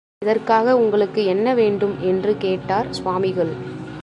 [0.21, 1.95] இதற்காக உங்களுக்கு என்ன வேண்டும்?
[2.01, 3.53] என்று கேட்டார் சுவாமிகள்.